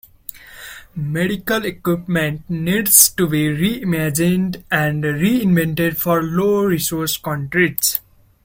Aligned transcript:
Medical 0.95 1.63
equipment 1.63 2.41
needs 2.49 3.07
to 3.09 3.27
be 3.29 3.49
re-imagined 3.49 4.63
and 4.71 5.03
re-invented 5.03 5.95
for 5.99 6.23
low 6.23 6.63
resource 6.63 7.17
countries. 7.17 7.99